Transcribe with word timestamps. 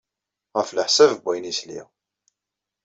Ɣef 0.57 0.69
leḥsab 0.71 1.11
n 1.19 1.21
wayen 1.23 1.49
ay 1.49 1.55
sliɣ. 1.59 1.87